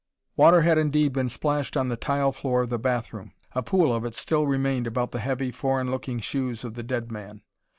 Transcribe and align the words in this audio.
Water 0.35 0.63
had 0.63 0.79
indeed 0.79 1.13
been 1.13 1.29
splashed 1.29 1.77
on 1.77 1.89
the 1.89 1.95
tile 1.95 2.31
floor 2.31 2.63
of 2.63 2.71
the 2.71 2.79
bath 2.79 3.13
room; 3.13 3.33
a 3.51 3.61
pool 3.61 3.93
of 3.93 4.03
it 4.03 4.15
still 4.15 4.47
remained 4.47 4.87
about 4.87 5.11
the 5.11 5.19
heavy, 5.19 5.51
foreign 5.51 5.91
looking 5.91 6.19
shoes 6.19 6.63
of 6.63 6.73
the 6.73 6.81
dead 6.81 7.11
man. 7.11 7.43